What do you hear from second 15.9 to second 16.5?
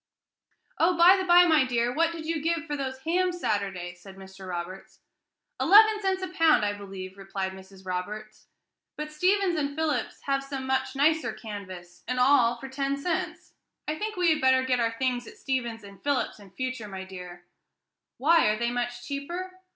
Philips's in